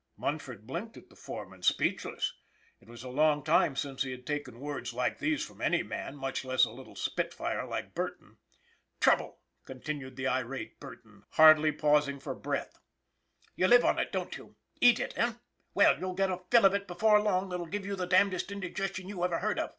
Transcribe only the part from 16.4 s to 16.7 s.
fill